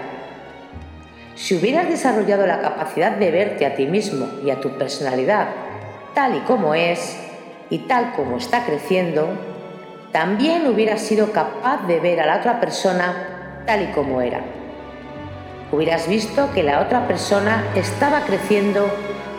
Si 1.35 1.54
hubieras 1.54 1.88
desarrollado 1.88 2.47
la 2.47 2.61
capacidad 2.61 3.12
de 3.12 3.30
verte 3.30 3.64
a 3.64 3.75
ti 3.75 3.87
mismo 3.87 4.26
y 4.44 4.50
a 4.50 4.61
tu 4.61 4.70
personalidad 4.76 5.49
tal 6.14 6.37
y 6.37 6.40
como 6.40 6.75
es 6.75 7.16
y 7.70 7.78
tal 7.80 8.12
como 8.12 8.38
está 8.38 8.64
creciendo, 8.64 9.28
también 10.12 10.66
hubieras 10.66 11.02
sido 11.02 11.32
capaz 11.32 11.86
de 11.86 12.00
ver 12.00 12.20
a 12.20 12.26
la 12.26 12.38
otra 12.38 12.60
persona 12.60 13.62
tal 13.66 13.82
y 13.82 13.86
como 13.92 14.20
era. 14.20 14.40
Hubieras 15.70 16.08
visto 16.08 16.50
que 16.54 16.62
la 16.62 16.80
otra 16.80 17.06
persona 17.06 17.62
estaba 17.74 18.20
creciendo 18.20 18.88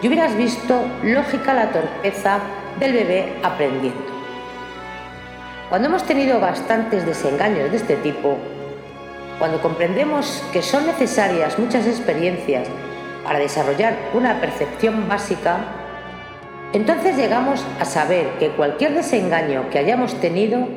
y 0.01 0.07
hubieras 0.07 0.35
visto 0.37 0.79
lógica 1.03 1.53
la 1.53 1.71
torpeza 1.71 2.39
del 2.79 2.93
bebé 2.93 3.33
aprendiendo. 3.43 4.05
Cuando 5.69 5.87
hemos 5.87 6.03
tenido 6.03 6.39
bastantes 6.39 7.05
desengaños 7.05 7.71
de 7.71 7.77
este 7.77 7.95
tipo, 7.97 8.37
Cuando 9.39 9.61
comprendemos 9.61 10.43
que 10.51 10.61
son 10.61 10.85
necesarias 10.85 11.57
muchas 11.57 11.87
experiencias 11.87 12.67
para 13.23 13.39
desarrollar 13.39 13.95
una 14.13 14.41
percepción 14.41 15.07
básica, 15.07 15.78
entonces 16.73 17.17
llegamos 17.17 17.65
a 17.79 17.85
saber 17.85 18.27
que 18.39 18.51
cualquier 18.51 18.93
desengaño 18.93 19.69
que 19.71 19.79
hayamos 19.79 20.13
tenido 20.21 20.67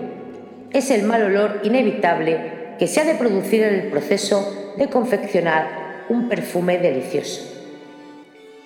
es 0.70 0.90
el 0.90 1.02
mal 1.02 1.22
olor 1.22 1.60
inevitable 1.64 2.76
que 2.78 2.86
se 2.86 3.00
ha 3.00 3.04
de 3.04 3.14
producir 3.14 3.62
en 3.62 3.74
el 3.74 3.90
proceso 3.90 4.74
de 4.78 4.88
confeccionar 4.88 6.04
un 6.08 6.28
perfume 6.28 6.78
delicioso. 6.78 7.42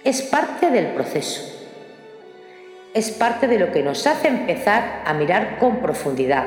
Es 0.04 0.22
parte 0.22 0.70
del 0.70 0.86
proceso. 0.94 1.52
Es 2.94 3.10
parte 3.10 3.48
de 3.48 3.58
lo 3.58 3.72
que 3.72 3.82
nos 3.82 4.06
hace 4.06 4.28
empezar 4.28 5.02
a 5.04 5.12
mirar 5.12 5.58
con 5.58 5.80
profundidad, 5.80 6.46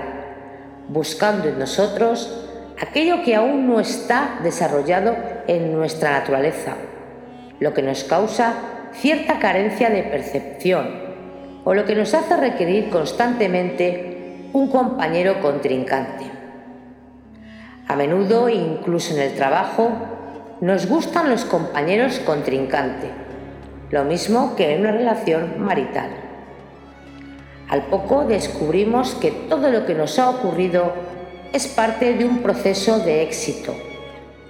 buscando 0.88 1.50
en 1.50 1.59
nosotros 1.59 2.48
aquello 2.81 3.21
que 3.24 3.36
aún 3.36 3.67
no 3.67 3.81
está 3.81 4.39
desarrollado 4.41 5.15
en 5.48 5.74
nuestra 5.74 6.12
naturaleza, 6.12 6.75
lo 7.59 7.74
que 7.74 7.81
nos 7.81 8.05
causa 8.05 8.78
cierta 8.93 9.39
carencia 9.39 9.89
de 9.89 10.03
percepción 10.03 11.10
o 11.63 11.74
lo 11.74 11.86
que 11.86 11.96
nos 11.96 12.13
hace 12.13 12.36
requerir 12.38 12.89
constantemente 12.89 14.48
un 14.53 14.69
compañero 14.69 15.39
contrincante. 15.41 16.25
A 17.88 17.96
menudo, 17.96 18.50
incluso 18.50 19.13
en 19.13 19.22
el 19.22 19.36
trabajo, 19.36 19.91
nos 20.62 20.88
gustan 20.88 21.29
los 21.29 21.46
compañeros 21.46 22.19
contrincante, 22.19 23.10
lo 23.91 24.03
mismo 24.03 24.55
que 24.55 24.74
en 24.74 24.81
una 24.81 24.91
relación 24.91 25.63
marital. 25.63 26.10
Al 27.69 27.84
poco 27.84 28.25
descubrimos 28.25 29.15
que 29.15 29.31
todo 29.31 29.69
lo 29.69 29.86
que 29.86 29.93
nos 29.93 30.19
ha 30.19 30.29
ocurrido 30.29 30.93
es 31.53 31.67
parte 31.67 32.13
de 32.13 32.25
un 32.25 32.39
proceso 32.39 33.00
de 33.00 33.24
éxito, 33.24 33.75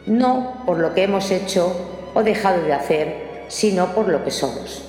no 0.05 0.63
por 0.65 0.79
lo 0.79 0.93
que 0.93 1.03
hemos 1.03 1.31
hecho 1.31 1.73
o 2.13 2.23
dejado 2.23 2.63
de 2.63 2.73
hacer, 2.73 3.28
sino 3.49 3.87
por 3.87 4.07
lo 4.07 4.23
que 4.23 4.31
somos. 4.31 4.85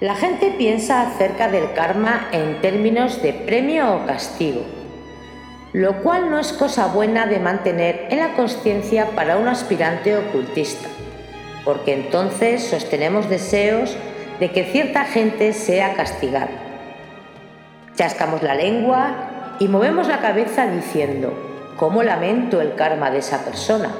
La 0.00 0.16
gente 0.16 0.52
piensa 0.58 1.02
acerca 1.02 1.46
del 1.46 1.74
karma 1.74 2.26
en 2.32 2.60
términos 2.60 3.22
de 3.22 3.32
premio 3.32 3.94
o 3.94 4.06
castigo, 4.06 4.62
lo 5.72 6.02
cual 6.02 6.28
no 6.28 6.40
es 6.40 6.52
cosa 6.52 6.88
buena 6.88 7.26
de 7.26 7.38
mantener 7.38 8.08
en 8.10 8.18
la 8.18 8.34
conciencia 8.34 9.10
para 9.14 9.36
un 9.36 9.46
aspirante 9.46 10.16
ocultista, 10.16 10.88
porque 11.64 11.94
entonces 11.94 12.64
sostenemos 12.64 13.30
deseos 13.30 13.96
de 14.40 14.50
que 14.50 14.64
cierta 14.64 15.04
gente 15.04 15.52
sea 15.52 15.94
castigada. 15.94 16.50
Chascamos 17.94 18.42
la 18.42 18.56
lengua 18.56 19.54
y 19.60 19.68
movemos 19.68 20.08
la 20.08 20.18
cabeza 20.18 20.66
diciendo, 20.66 21.32
¿cómo 21.76 22.02
lamento 22.02 22.60
el 22.60 22.74
karma 22.74 23.12
de 23.12 23.18
esa 23.18 23.44
persona? 23.44 23.90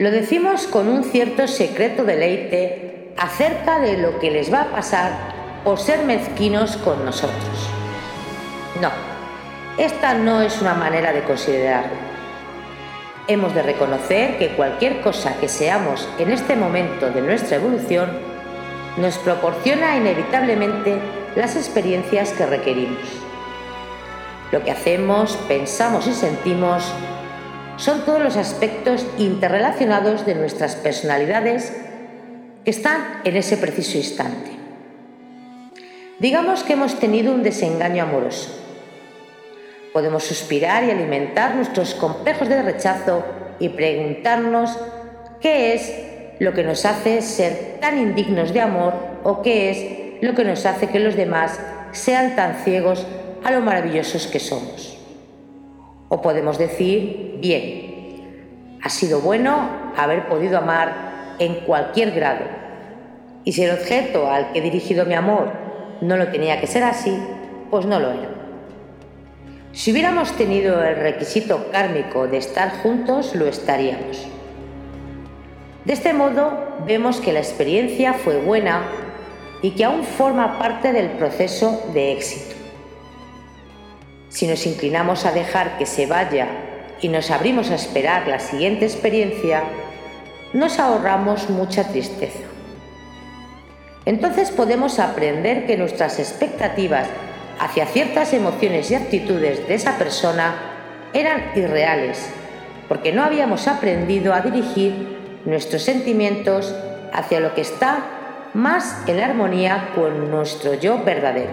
Lo 0.00 0.10
decimos 0.10 0.66
con 0.66 0.88
un 0.88 1.04
cierto 1.04 1.46
secreto 1.46 2.04
deleite 2.04 3.12
acerca 3.18 3.80
de 3.80 3.98
lo 3.98 4.18
que 4.18 4.30
les 4.30 4.50
va 4.50 4.62
a 4.62 4.70
pasar 4.70 5.12
por 5.62 5.78
ser 5.78 6.06
mezquinos 6.06 6.78
con 6.78 7.04
nosotros. 7.04 7.68
No, 8.80 8.88
esta 9.76 10.14
no 10.14 10.40
es 10.40 10.58
una 10.62 10.72
manera 10.72 11.12
de 11.12 11.22
considerarlo. 11.24 11.98
Hemos 13.28 13.54
de 13.54 13.62
reconocer 13.62 14.38
que 14.38 14.56
cualquier 14.56 15.02
cosa 15.02 15.36
que 15.38 15.48
seamos 15.48 16.08
en 16.18 16.30
este 16.30 16.56
momento 16.56 17.10
de 17.10 17.20
nuestra 17.20 17.58
evolución 17.58 18.08
nos 18.96 19.18
proporciona 19.18 19.98
inevitablemente 19.98 20.98
las 21.36 21.56
experiencias 21.56 22.32
que 22.32 22.46
requerimos. 22.46 23.02
Lo 24.50 24.64
que 24.64 24.70
hacemos, 24.70 25.36
pensamos 25.46 26.06
y 26.06 26.14
sentimos 26.14 26.90
son 27.80 28.04
todos 28.04 28.22
los 28.22 28.36
aspectos 28.36 29.06
interrelacionados 29.16 30.26
de 30.26 30.34
nuestras 30.34 30.76
personalidades 30.76 31.72
que 32.62 32.70
están 32.70 33.22
en 33.24 33.36
ese 33.36 33.56
preciso 33.56 33.96
instante. 33.96 34.50
Digamos 36.18 36.62
que 36.62 36.74
hemos 36.74 37.00
tenido 37.00 37.32
un 37.32 37.42
desengaño 37.42 38.02
amoroso. 38.02 38.50
Podemos 39.94 40.24
suspirar 40.24 40.84
y 40.84 40.90
alimentar 40.90 41.54
nuestros 41.56 41.94
complejos 41.94 42.50
de 42.50 42.62
rechazo 42.62 43.24
y 43.58 43.70
preguntarnos 43.70 44.78
qué 45.40 45.72
es 45.72 45.90
lo 46.38 46.52
que 46.52 46.62
nos 46.62 46.84
hace 46.84 47.22
ser 47.22 47.78
tan 47.80 47.98
indignos 47.98 48.52
de 48.52 48.60
amor 48.60 48.92
o 49.24 49.40
qué 49.40 49.70
es 49.70 50.22
lo 50.22 50.34
que 50.34 50.44
nos 50.44 50.66
hace 50.66 50.88
que 50.88 50.98
los 50.98 51.16
demás 51.16 51.58
sean 51.92 52.36
tan 52.36 52.56
ciegos 52.62 53.06
a 53.42 53.50
lo 53.50 53.62
maravillosos 53.62 54.26
que 54.26 54.38
somos. 54.38 54.89
O 56.10 56.20
podemos 56.20 56.58
decir, 56.58 57.38
bien, 57.40 58.78
ha 58.82 58.90
sido 58.90 59.20
bueno 59.20 59.70
haber 59.96 60.28
podido 60.28 60.58
amar 60.58 61.36
en 61.38 61.54
cualquier 61.60 62.10
grado. 62.10 62.44
Y 63.44 63.52
si 63.52 63.64
el 63.64 63.70
objeto 63.70 64.30
al 64.30 64.52
que 64.52 64.58
he 64.58 64.62
dirigido 64.62 65.06
mi 65.06 65.14
amor 65.14 65.52
no 66.00 66.16
lo 66.16 66.28
tenía 66.28 66.60
que 66.60 66.66
ser 66.66 66.84
así, 66.84 67.16
pues 67.70 67.86
no 67.86 67.98
lo 68.00 68.10
era. 68.10 68.28
Si 69.72 69.92
hubiéramos 69.92 70.32
tenido 70.32 70.82
el 70.82 70.96
requisito 70.96 71.70
kármico 71.70 72.26
de 72.26 72.38
estar 72.38 72.82
juntos, 72.82 73.36
lo 73.36 73.46
estaríamos. 73.46 74.26
De 75.84 75.92
este 75.92 76.12
modo, 76.12 76.52
vemos 76.86 77.20
que 77.20 77.32
la 77.32 77.38
experiencia 77.38 78.14
fue 78.14 78.38
buena 78.40 78.82
y 79.62 79.70
que 79.70 79.84
aún 79.84 80.02
forma 80.02 80.58
parte 80.58 80.92
del 80.92 81.10
proceso 81.10 81.82
de 81.94 82.12
éxito. 82.12 82.59
Si 84.30 84.46
nos 84.46 84.64
inclinamos 84.64 85.26
a 85.26 85.32
dejar 85.32 85.76
que 85.76 85.86
se 85.86 86.06
vaya 86.06 86.46
y 87.00 87.08
nos 87.08 87.32
abrimos 87.32 87.70
a 87.70 87.74
esperar 87.74 88.28
la 88.28 88.38
siguiente 88.38 88.86
experiencia, 88.86 89.64
nos 90.52 90.78
ahorramos 90.78 91.50
mucha 91.50 91.88
tristeza. 91.88 92.46
Entonces 94.04 94.52
podemos 94.52 95.00
aprender 95.00 95.66
que 95.66 95.76
nuestras 95.76 96.20
expectativas 96.20 97.08
hacia 97.58 97.86
ciertas 97.86 98.32
emociones 98.32 98.90
y 98.90 98.94
actitudes 98.94 99.66
de 99.66 99.74
esa 99.74 99.98
persona 99.98 100.54
eran 101.12 101.50
irreales, 101.56 102.30
porque 102.88 103.12
no 103.12 103.24
habíamos 103.24 103.66
aprendido 103.66 104.32
a 104.32 104.42
dirigir 104.42 105.18
nuestros 105.44 105.82
sentimientos 105.82 106.72
hacia 107.12 107.40
lo 107.40 107.54
que 107.54 107.62
está 107.62 108.50
más 108.54 109.02
en 109.08 109.20
armonía 109.20 109.90
con 109.96 110.30
nuestro 110.30 110.74
yo 110.74 111.02
verdadero. 111.02 111.50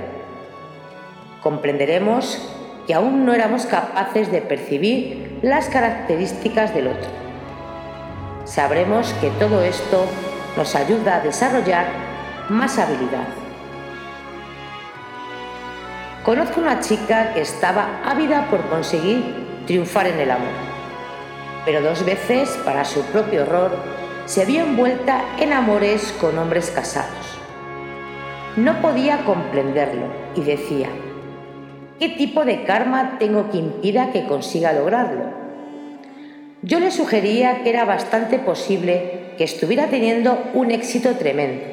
Comprenderemos 1.41 2.56
que 2.87 2.93
aún 2.93 3.25
no 3.25 3.33
éramos 3.33 3.65
capaces 3.65 4.31
de 4.31 4.41
percibir 4.41 5.39
las 5.41 5.67
características 5.67 6.73
del 6.73 6.87
otro. 6.87 7.09
Sabremos 8.45 9.13
que 9.19 9.29
todo 9.31 9.61
esto 9.61 10.05
nos 10.55 10.73
ayuda 10.73 11.17
a 11.17 11.19
desarrollar 11.19 11.85
más 12.49 12.79
habilidad. 12.79 13.27
Conozco 16.23 16.61
una 16.61 16.79
chica 16.79 17.33
que 17.33 17.41
estaba 17.41 18.01
ávida 18.05 18.47
por 18.49 18.61
conseguir 18.69 19.63
triunfar 19.65 20.07
en 20.07 20.19
el 20.21 20.31
amor, 20.31 20.47
pero 21.65 21.81
dos 21.81 22.05
veces, 22.05 22.49
para 22.63 22.85
su 22.85 23.01
propio 23.07 23.43
horror, 23.43 23.71
se 24.25 24.45
vio 24.45 24.63
envuelta 24.63 25.23
en 25.39 25.51
amores 25.51 26.13
con 26.19 26.37
hombres 26.37 26.71
casados. 26.71 27.37
No 28.55 28.81
podía 28.81 29.23
comprenderlo 29.25 30.07
y 30.35 30.41
decía, 30.41 30.89
¿Qué 31.99 32.09
tipo 32.09 32.45
de 32.45 32.63
karma 32.63 33.17
tengo 33.17 33.49
que 33.49 33.57
impida 33.57 34.11
que 34.11 34.27
consiga 34.27 34.71
lograrlo? 34.71 35.31
Yo 36.61 36.79
le 36.79 36.91
sugería 36.91 37.63
que 37.63 37.71
era 37.71 37.85
bastante 37.85 38.37
posible 38.37 39.33
que 39.35 39.43
estuviera 39.43 39.87
teniendo 39.87 40.37
un 40.53 40.69
éxito 40.69 41.15
tremendo, 41.15 41.63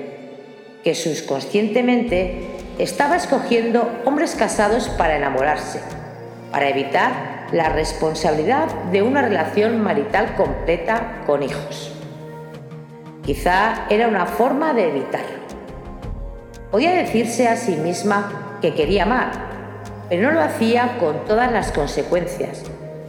que 0.83 0.95
subconscientemente 0.95 2.41
estaba 2.79 3.17
escogiendo 3.17 3.91
hombres 4.07 4.35
casados 4.35 4.89
para 4.89 5.17
enamorarse, 5.17 5.81
para 6.51 6.71
evitar 6.71 7.49
la 7.53 7.69
responsabilidad 7.69 8.69
de 8.93 9.03
una 9.03 9.21
relación 9.21 9.83
marital 9.83 10.37
completa 10.37 11.23
con 11.27 11.43
hijos. 11.43 11.93
Quizá 13.27 13.87
era 13.91 14.09
una 14.09 14.25
forma 14.25 14.73
de 14.73 14.89
evitarlo. 14.89 15.45
Podía 16.71 16.93
decirse 16.93 17.47
a 17.47 17.57
sí 17.57 17.77
misma 17.77 18.59
que 18.63 18.75
quería 18.75 19.03
amar, 19.03 19.44
pero 20.09 20.23
no 20.23 20.31
lo 20.33 20.41
hacía 20.41 20.99
con 20.99 21.25
todas 21.25 21.51
las 21.53 21.73
consecuencias, 21.73 22.63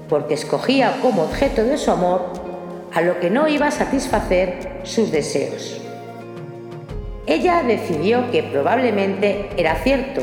porque 0.10 0.34
escogía 0.34 0.98
como 1.02 1.24
objeto 1.24 1.64
de 1.64 1.78
su 1.78 1.92
amor 1.92 2.32
a 2.94 3.02
lo 3.02 3.20
que 3.20 3.30
no 3.30 3.48
iba 3.48 3.68
a 3.68 3.72
satisfacer 3.72 4.82
sus 4.84 5.12
deseos. 5.12 5.82
Ella 7.28 7.64
decidió 7.64 8.30
que 8.32 8.44
probablemente 8.44 9.50
era 9.58 9.76
cierto 9.76 10.22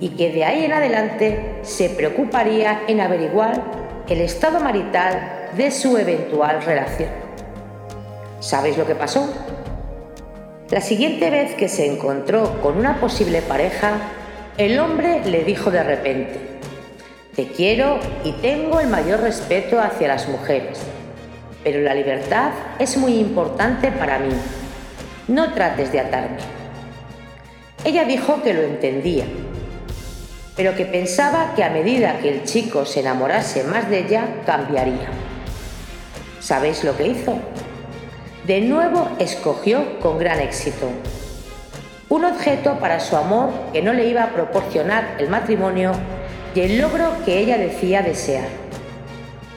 y 0.00 0.10
que 0.10 0.32
de 0.32 0.44
ahí 0.44 0.64
en 0.64 0.72
adelante 0.72 1.58
se 1.62 1.90
preocuparía 1.90 2.82
en 2.86 3.00
averiguar 3.00 3.62
el 4.08 4.20
estado 4.20 4.60
marital 4.60 5.50
de 5.56 5.70
su 5.70 5.98
eventual 5.98 6.62
relación. 6.62 7.10
¿Sabéis 8.40 8.78
lo 8.78 8.86
que 8.86 8.94
pasó? 8.94 9.28
La 10.70 10.80
siguiente 10.80 11.30
vez 11.30 11.54
que 11.54 11.68
se 11.68 11.90
encontró 11.90 12.60
con 12.60 12.76
una 12.76 13.00
posible 13.00 13.42
pareja, 13.42 13.94
el 14.58 14.78
hombre 14.78 15.22
le 15.24 15.44
dijo 15.44 15.70
de 15.70 15.82
repente, 15.82 16.40
Te 17.34 17.48
quiero 17.48 17.98
y 18.24 18.32
tengo 18.32 18.80
el 18.80 18.88
mayor 18.88 19.20
respeto 19.20 19.78
hacia 19.78 20.08
las 20.08 20.28
mujeres, 20.28 20.78
pero 21.62 21.80
la 21.80 21.94
libertad 21.94 22.52
es 22.78 22.96
muy 22.96 23.18
importante 23.18 23.92
para 23.92 24.18
mí. 24.18 24.32
No 25.28 25.52
trates 25.52 25.92
de 25.92 26.00
atarme. 26.00 26.38
Ella 27.84 28.04
dijo 28.04 28.42
que 28.42 28.54
lo 28.54 28.62
entendía, 28.62 29.26
pero 30.56 30.74
que 30.74 30.86
pensaba 30.86 31.52
que 31.54 31.62
a 31.62 31.70
medida 31.70 32.18
que 32.20 32.30
el 32.30 32.44
chico 32.44 32.86
se 32.86 33.00
enamorase 33.00 33.64
más 33.64 33.90
de 33.90 34.06
ella, 34.06 34.26
cambiaría. 34.46 35.08
¿Sabéis 36.40 36.82
lo 36.82 36.96
que 36.96 37.08
hizo? 37.08 37.38
De 38.46 38.62
nuevo 38.62 39.10
escogió 39.18 40.00
con 40.00 40.18
gran 40.18 40.40
éxito 40.40 40.88
un 42.08 42.24
objeto 42.24 42.78
para 42.78 43.00
su 43.00 43.16
amor 43.16 43.50
que 43.72 43.82
no 43.82 43.92
le 43.92 44.06
iba 44.06 44.22
a 44.22 44.30
proporcionar 44.30 45.16
el 45.18 45.28
matrimonio 45.28 45.92
y 46.54 46.60
el 46.60 46.78
logro 46.78 47.10
que 47.24 47.38
ella 47.38 47.58
decía 47.58 48.02
desear. 48.02 48.46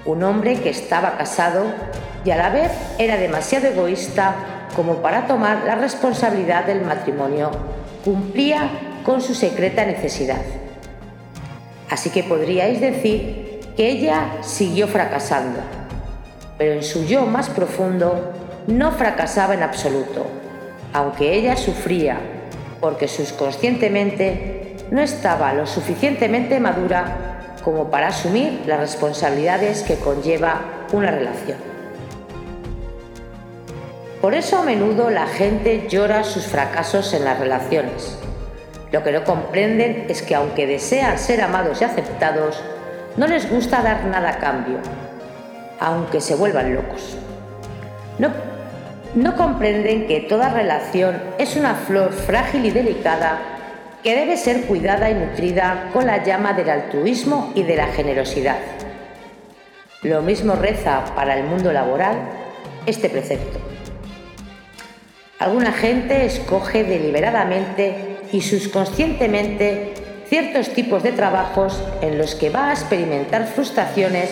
Un 0.05 0.23
hombre 0.23 0.55
que 0.55 0.69
estaba 0.69 1.17
casado 1.17 1.65
y 2.25 2.31
a 2.31 2.37
la 2.37 2.49
vez 2.49 2.71
era 2.97 3.17
demasiado 3.17 3.67
egoísta 3.67 4.35
como 4.75 4.95
para 4.95 5.27
tomar 5.27 5.63
la 5.65 5.75
responsabilidad 5.75 6.65
del 6.65 6.81
matrimonio, 6.81 7.51
cumplía 8.03 8.69
con 9.03 9.21
su 9.21 9.35
secreta 9.35 9.85
necesidad. 9.85 10.41
Así 11.89 12.09
que 12.09 12.23
podríais 12.23 12.81
decir 12.81 13.61
que 13.77 13.89
ella 13.89 14.37
siguió 14.41 14.87
fracasando, 14.87 15.59
pero 16.57 16.73
en 16.73 16.83
su 16.83 17.05
yo 17.05 17.25
más 17.25 17.49
profundo 17.49 18.33
no 18.67 18.91
fracasaba 18.91 19.53
en 19.53 19.63
absoluto, 19.63 20.25
aunque 20.93 21.33
ella 21.33 21.55
sufría 21.55 22.38
porque 22.79 23.07
subconscientemente 23.07 24.75
no 24.91 25.01
estaba 25.01 25.53
lo 25.53 25.67
suficientemente 25.67 26.59
madura 26.59 27.57
como 27.63 27.91
para 27.91 28.07
asumir 28.07 28.63
las 28.65 28.79
responsabilidades 28.79 29.83
que 29.83 29.95
conlleva 29.95 30.61
una 30.91 31.11
relación. 31.11 31.57
Por 34.21 34.33
eso 34.33 34.57
a 34.57 34.63
menudo 34.63 35.09
la 35.09 35.27
gente 35.27 35.87
llora 35.87 36.23
sus 36.23 36.45
fracasos 36.45 37.13
en 37.13 37.23
las 37.23 37.39
relaciones. 37.39 38.17
Lo 38.91 39.03
que 39.03 39.11
no 39.11 39.23
comprenden 39.23 40.07
es 40.09 40.21
que 40.21 40.35
aunque 40.35 40.67
desean 40.67 41.17
ser 41.17 41.41
amados 41.41 41.81
y 41.81 41.85
aceptados, 41.85 42.61
no 43.17 43.27
les 43.27 43.49
gusta 43.49 43.81
dar 43.81 44.05
nada 44.05 44.31
a 44.31 44.39
cambio, 44.39 44.79
aunque 45.79 46.21
se 46.21 46.35
vuelvan 46.35 46.73
locos. 46.73 47.17
No 48.17 48.29
no 49.15 49.35
comprenden 49.35 50.07
que 50.07 50.21
toda 50.21 50.49
relación 50.49 51.21
es 51.37 51.55
una 51.55 51.75
flor 51.75 52.13
frágil 52.13 52.65
y 52.65 52.71
delicada 52.71 53.39
que 54.03 54.15
debe 54.15 54.37
ser 54.37 54.65
cuidada 54.65 55.09
y 55.09 55.15
nutrida 55.15 55.89
con 55.91 56.05
la 56.05 56.23
llama 56.23 56.53
del 56.53 56.69
altruismo 56.69 57.51
y 57.55 57.63
de 57.63 57.75
la 57.75 57.87
generosidad. 57.87 58.57
Lo 60.03 60.21
mismo 60.21 60.55
reza 60.55 61.03
para 61.15 61.37
el 61.37 61.43
mundo 61.43 61.73
laboral 61.73 62.17
este 62.85 63.09
precepto. 63.09 63.59
Alguna 65.39 65.71
gente 65.71 66.25
escoge 66.25 66.83
deliberadamente 66.83 68.17
y 68.31 68.41
subconscientemente 68.41 69.93
ciertos 70.27 70.69
tipos 70.73 71.01
de 71.01 71.11
trabajos 71.11 71.81
en 72.01 72.17
los 72.17 72.35
que 72.35 72.49
va 72.49 72.69
a 72.69 72.73
experimentar 72.73 73.47
frustraciones 73.47 74.29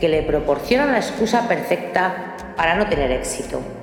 que 0.00 0.08
le 0.08 0.22
proporcionan 0.22 0.92
la 0.92 0.98
excusa 0.98 1.48
perfecta 1.48 2.36
para 2.56 2.74
no 2.74 2.88
tener 2.88 3.10
éxito. 3.10 3.77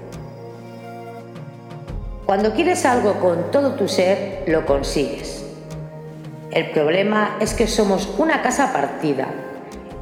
Cuando 2.26 2.54
quieres 2.54 2.86
algo 2.86 3.20
con 3.20 3.52
todo 3.52 3.76
tu 3.76 3.88
ser, 3.88 4.46
lo 4.48 4.66
consigues. 4.66 5.46
El 6.50 6.72
problema 6.72 7.38
es 7.40 7.54
que 7.54 7.68
somos 7.68 8.10
una 8.18 8.42
casa 8.42 8.74
partida 8.74 9.28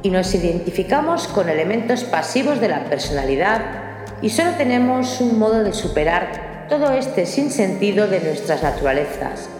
y 0.00 0.08
nos 0.08 0.34
identificamos 0.34 1.28
con 1.28 1.50
elementos 1.50 2.02
pasivos 2.04 2.62
de 2.62 2.68
la 2.68 2.84
personalidad 2.84 3.60
y 4.22 4.30
solo 4.30 4.52
tenemos 4.52 5.20
un 5.20 5.38
modo 5.38 5.62
de 5.64 5.74
superar 5.74 6.66
todo 6.70 6.92
este 6.92 7.26
sinsentido 7.26 8.08
de 8.08 8.20
nuestras 8.20 8.62
naturalezas. 8.62 9.50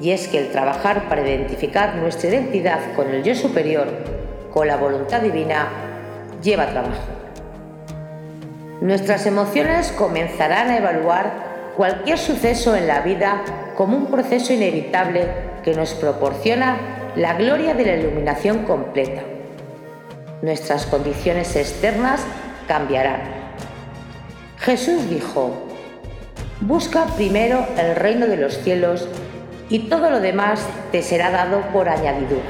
Y 0.00 0.10
es 0.10 0.26
que 0.26 0.38
el 0.38 0.50
trabajar 0.50 1.08
para 1.08 1.20
identificar 1.22 1.94
nuestra 1.94 2.30
identidad 2.30 2.80
con 2.96 3.10
el 3.10 3.22
yo 3.22 3.36
superior, 3.36 3.86
con 4.52 4.66
la 4.66 4.76
voluntad 4.76 5.20
divina, 5.20 5.68
lleva 6.42 6.72
trabajo. 6.72 7.04
Nuestras 8.80 9.26
emociones 9.26 9.92
comenzarán 9.92 10.70
a 10.70 10.78
evaluar 10.78 11.49
cualquier 11.76 12.18
suceso 12.18 12.76
en 12.76 12.86
la 12.86 13.00
vida 13.00 13.42
como 13.76 13.96
un 13.96 14.06
proceso 14.06 14.52
inevitable 14.52 15.28
que 15.62 15.74
nos 15.74 15.94
proporciona 15.94 17.12
la 17.16 17.34
gloria 17.34 17.74
de 17.74 17.84
la 17.84 17.96
iluminación 17.96 18.64
completa. 18.64 19.22
Nuestras 20.42 20.86
condiciones 20.86 21.56
externas 21.56 22.22
cambiarán. 22.66 23.20
Jesús 24.58 25.08
dijo, 25.08 25.52
busca 26.60 27.06
primero 27.16 27.66
el 27.78 27.96
reino 27.96 28.26
de 28.26 28.36
los 28.36 28.58
cielos 28.58 29.08
y 29.68 29.88
todo 29.88 30.10
lo 30.10 30.20
demás 30.20 30.66
te 30.92 31.02
será 31.02 31.30
dado 31.30 31.60
por 31.72 31.88
añadidura. 31.88 32.42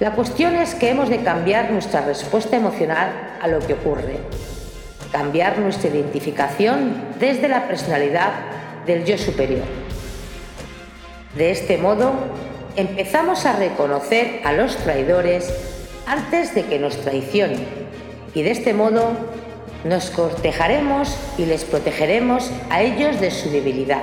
La 0.00 0.12
cuestión 0.12 0.54
es 0.54 0.74
que 0.74 0.90
hemos 0.90 1.08
de 1.08 1.22
cambiar 1.22 1.70
nuestra 1.70 2.02
respuesta 2.02 2.56
emocional 2.56 3.10
a 3.40 3.48
lo 3.48 3.58
que 3.60 3.74
ocurre 3.74 4.18
cambiar 5.12 5.58
nuestra 5.58 5.90
identificación 5.90 6.94
desde 7.18 7.48
la 7.48 7.66
personalidad 7.66 8.32
del 8.86 9.04
yo 9.04 9.18
superior. 9.18 9.64
De 11.36 11.50
este 11.50 11.78
modo, 11.78 12.12
empezamos 12.76 13.46
a 13.46 13.54
reconocer 13.54 14.40
a 14.44 14.52
los 14.52 14.76
traidores 14.76 15.52
antes 16.06 16.54
de 16.54 16.64
que 16.64 16.78
nos 16.78 16.96
traicionen 16.96 17.66
y 18.34 18.42
de 18.42 18.50
este 18.50 18.74
modo 18.74 19.10
nos 19.84 20.10
cortejaremos 20.10 21.16
y 21.36 21.46
les 21.46 21.64
protegeremos 21.64 22.50
a 22.70 22.82
ellos 22.82 23.20
de 23.20 23.30
su 23.30 23.50
debilidad. 23.50 24.02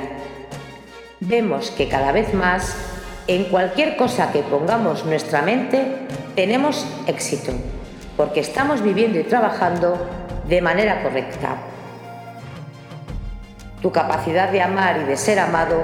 Vemos 1.20 1.72
que 1.72 1.90
cada 1.90 2.12
vez 2.12 2.34
más, 2.34 2.76
en 3.28 3.46
cualquier 3.46 3.98
cosa 3.98 4.32
que 4.32 4.40
pongamos 4.40 5.06
nuestra 5.06 5.42
mente, 5.42 5.84
tenemos 6.36 6.86
éxito, 7.08 7.54
porque 8.16 8.40
estamos 8.40 8.82
viviendo 8.82 9.20
y 9.20 9.24
trabajando 9.24 9.98
de 10.48 10.62
manera 10.62 11.02
correcta. 11.02 11.58
Tu 13.82 13.92
capacidad 13.92 14.50
de 14.50 14.62
amar 14.62 15.02
y 15.02 15.04
de 15.04 15.18
ser 15.18 15.40
amado, 15.40 15.84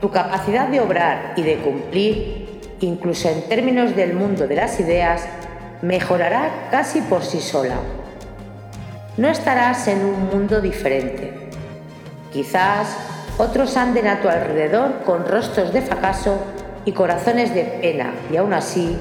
tu 0.00 0.10
capacidad 0.10 0.68
de 0.68 0.80
obrar 0.80 1.34
y 1.36 1.42
de 1.42 1.56
cumplir, 1.58 2.60
incluso 2.80 3.28
en 3.28 3.42
términos 3.48 3.94
del 3.94 4.14
mundo 4.14 4.46
de 4.46 4.56
las 4.56 4.80
ideas, 4.80 5.26
mejorará 5.82 6.68
casi 6.70 7.00
por 7.02 7.22
sí 7.22 7.40
sola. 7.40 7.76
No 9.16 9.28
estarás 9.28 9.86
en 9.88 10.04
un 10.04 10.28
mundo 10.28 10.60
diferente. 10.60 11.50
Quizás 12.32 12.96
otros 13.38 13.76
anden 13.76 14.06
a 14.06 14.20
tu 14.20 14.28
alrededor 14.28 15.02
con 15.04 15.26
rostros 15.26 15.72
de 15.72 15.82
fracaso 15.82 16.38
y 16.84 16.92
corazones 16.92 17.54
de 17.54 17.64
pena, 17.64 18.12
y 18.32 18.36
aún 18.36 18.52
así 18.52 18.96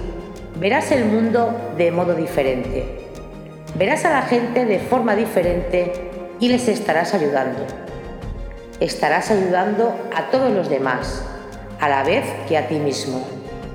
verás 0.60 0.92
el 0.92 1.06
mundo 1.06 1.74
de 1.78 1.92
modo 1.92 2.16
diferente. 2.16 2.99
Verás 3.76 4.04
a 4.06 4.10
la 4.10 4.24
gente 4.24 4.66
de 4.66 4.80
forma 4.80 5.16
diferente 5.16 5.94
y 6.40 6.50
les 6.50 6.68
estarás 6.68 7.14
ayudando. 7.14 7.66
Estarás 8.80 9.30
ayudando 9.30 9.96
a 10.16 10.32
todos 10.32 10.52
los 10.52 10.70
demás, 10.70 11.24
a 11.80 11.88
la 11.88 12.04
vez 12.04 12.26
que 12.48 12.58
a 12.58 12.68
ti 12.68 12.76
mismo, 12.76 13.26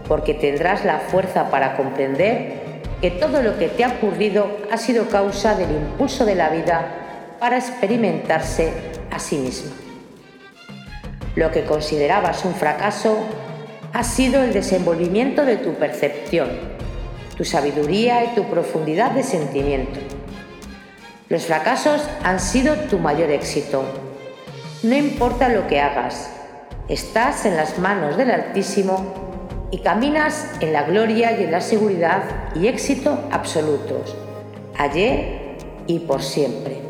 porque 0.08 0.34
tendrás 0.34 0.84
la 0.84 0.98
fuerza 0.98 1.50
para 1.50 1.76
comprender 1.76 2.64
que 3.00 3.10
todo 3.10 3.42
lo 3.42 3.58
que 3.58 3.68
te 3.68 3.84
ha 3.84 3.88
ocurrido 3.88 4.48
ha 4.70 4.78
sido 4.78 5.08
causa 5.08 5.54
del 5.54 5.70
impulso 5.70 6.24
de 6.24 6.34
la 6.34 6.48
vida 6.48 6.86
para 7.38 7.58
experimentarse 7.58 8.72
a 9.10 9.18
sí 9.18 9.36
mismo. 9.36 9.70
Lo 11.36 11.50
que 11.50 11.64
considerabas 11.64 12.44
un 12.44 12.54
fracaso 12.54 13.18
ha 13.92 14.04
sido 14.04 14.42
el 14.42 14.52
desenvolvimiento 14.52 15.44
de 15.44 15.56
tu 15.56 15.74
percepción 15.74 16.73
tu 17.36 17.44
sabiduría 17.44 18.24
y 18.24 18.34
tu 18.34 18.44
profundidad 18.44 19.10
de 19.12 19.22
sentimiento. 19.22 20.00
Los 21.28 21.46
fracasos 21.46 22.02
han 22.22 22.38
sido 22.38 22.74
tu 22.90 22.98
mayor 22.98 23.30
éxito. 23.30 23.84
No 24.82 24.94
importa 24.94 25.48
lo 25.48 25.66
que 25.66 25.80
hagas, 25.80 26.30
estás 26.88 27.46
en 27.46 27.56
las 27.56 27.78
manos 27.78 28.16
del 28.16 28.30
Altísimo 28.30 29.68
y 29.70 29.78
caminas 29.78 30.52
en 30.60 30.72
la 30.72 30.84
gloria 30.84 31.38
y 31.38 31.44
en 31.44 31.50
la 31.50 31.60
seguridad 31.60 32.22
y 32.54 32.68
éxito 32.68 33.18
absolutos, 33.32 34.14
ayer 34.76 35.56
y 35.86 36.00
por 36.00 36.22
siempre. 36.22 36.83